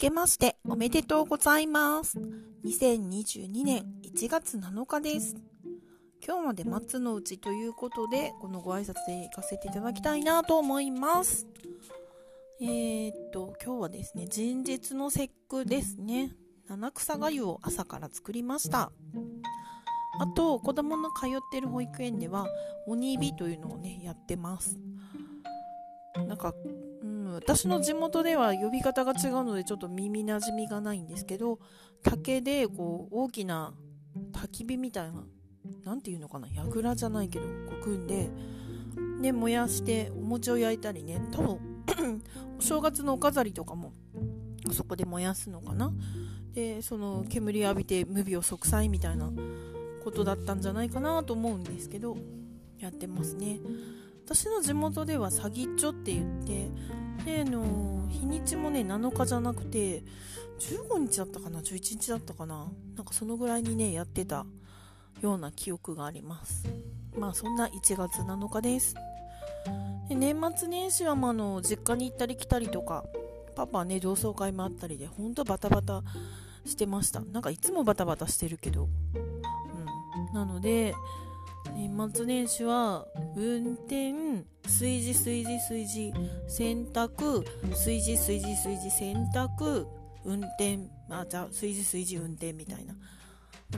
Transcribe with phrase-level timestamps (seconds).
[0.00, 2.18] けましておめでとうございます。
[2.64, 5.36] 2022年1月7日です。
[6.26, 11.46] 今日まで松の内ということで、このご挨拶で行かせていただきたいなと思います。
[12.62, 16.34] えー、っと、今日はですね、人日の節句ですね。
[16.66, 18.92] 七草がゆを朝から作りました。
[20.18, 22.46] あと、子供の通ってる保育園では、
[22.86, 24.78] 鬼火というのをね、やってます。
[26.26, 26.54] なんか、
[27.42, 31.58] 私の地元では呼び方が違うのでちょっと耳なじみがないんですけど、
[32.02, 33.74] 竹でこう大きな
[34.32, 35.24] 焚き火みたいな、
[35.84, 38.30] なんていうのかな、櫓じゃないけど、こう組んで、
[39.20, 41.58] で、燃やしてお餅を焼いたりね、多分
[42.58, 43.92] お正月のお飾りとかも
[44.72, 45.92] そこで燃やすのかな。
[46.52, 49.30] で、その煙浴びて無病息災みたいな
[50.00, 52.16] ことだったんじゃないかなと思うんですけど
[52.78, 53.60] やってますね
[54.24, 56.70] 私の地元ではサギッチョって言って
[57.24, 60.02] であの日にちもね7日じゃなくて
[60.60, 64.46] 15日だったかな11日だったかななんかそのぐらいにねやってた
[65.20, 66.64] ような記憶があります。
[67.16, 68.94] まあそんな1月7日です。
[70.08, 73.04] で年末年始はまあの実家に行ったり来たりとか
[73.54, 76.02] パパはね同窓会もあったりでほんとバタバタ
[76.64, 77.20] してました。
[77.20, 78.88] なんかいつもバタバタしてるけど。
[79.14, 80.34] うん。
[80.34, 80.94] なので
[81.74, 84.12] 年末年始は運転
[84.64, 86.12] 炊事炊事炊事
[86.48, 89.86] 洗濯炊事炊事炊事洗濯
[90.24, 92.94] 運転あじゃあ炊事炊事運転みたいな。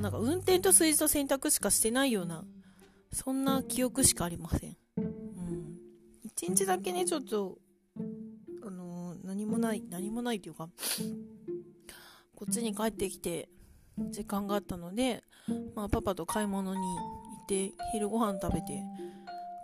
[0.00, 2.44] なんか運転と炊事と洗濯しかしてないような
[3.12, 4.76] そんな記憶しかありません。
[4.96, 5.76] うん。
[6.24, 7.58] 一日だけねちょっと
[8.64, 10.68] あのー、何もない何もないというか
[12.34, 13.48] こっちに帰ってきて
[14.10, 15.22] 時間があったので、
[15.74, 16.80] まあ、パパと買い物に
[17.42, 18.82] って昼ご飯食べて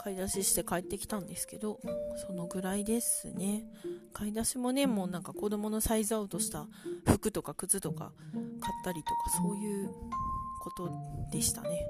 [0.02, 1.80] 買い出しして帰ってきたんですけど
[2.26, 3.64] そのぐらいですね。
[4.12, 6.66] 買い出しもねもうなんか子供のサイズアウトした
[7.06, 9.90] 服とか靴とか買ったりとかそういう
[10.60, 10.90] こと
[11.30, 11.86] でしたね。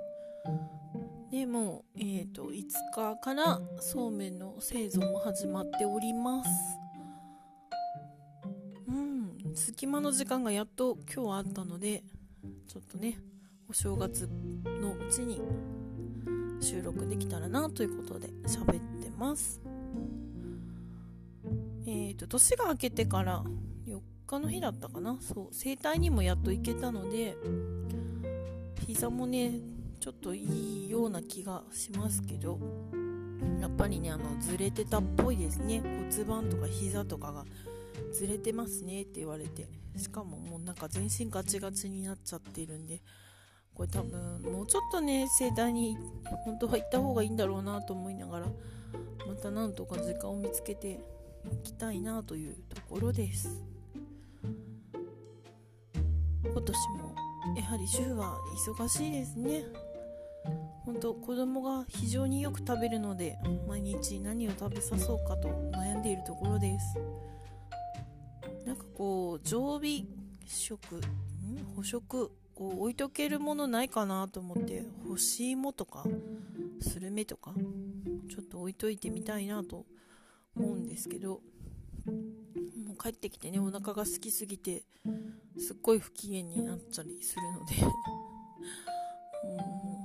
[1.31, 6.51] でもう、えーと、と5日からそうめんの製造も始まっております。
[8.89, 12.03] うん隙間の時間がやっと今日はあったので
[12.67, 13.19] ちょっとね
[13.71, 14.27] お正月
[14.81, 15.43] のうちに
[16.59, 19.61] 収録できたらなということで喋ってます。
[21.87, 23.45] えっ、ー、と年が明けてから
[23.87, 25.19] 4日の日だったかな。
[25.21, 27.37] そう整体にもやっと行けたので
[28.87, 29.61] 膝もね
[30.01, 32.59] ちょっといいような気がしますけど
[33.61, 35.83] やっぱりねあのずれてたっぽいですね。
[36.11, 37.45] 骨盤とか膝とかが
[38.15, 39.69] ずれてますねって言われて
[39.99, 43.03] しかももうなんか全身ガチガチになっちゃってるんで
[43.79, 45.97] これ多分もうちょっとね盛大に
[46.45, 48.47] 本当は行った方がいいんだろうなと思いながら
[49.27, 50.99] またなんとか時間を見つけて
[51.45, 53.63] 行きたいなというところです。
[56.43, 57.15] 今年も
[57.57, 58.37] やはり週は
[58.77, 59.65] 忙しいですね。
[60.85, 66.99] 本当子供が非常によく食べるので毎日何を食べさそうかと悩んでいるところです。
[68.67, 70.03] なんかこう常備
[70.47, 71.03] 食ん？
[71.77, 76.03] 捕食こう置いとけるものないかなと思って干し芋とか
[76.81, 77.53] スルメとか
[78.29, 79.87] ちょっと置いといてみたいなと
[80.57, 81.41] 思うんですけど
[82.05, 84.83] もう帰ってきてねお腹が空きすぎて
[85.57, 87.93] すっごい不機嫌になっちゃりするのでも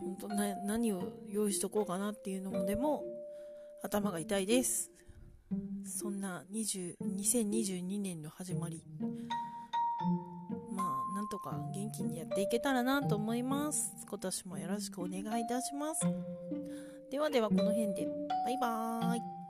[0.03, 3.01] う本当な何を用意しとこうかなっていうのもでも
[3.81, 4.91] 頭が痛いです。
[5.85, 8.83] そんな20 2022年の始まり。
[11.33, 13.91] とか元気にやっていけたらなと思います。
[14.07, 16.05] 今年もよろしくお願いいたします。
[17.09, 18.07] ではではこの辺で
[18.45, 19.42] バイバーイ。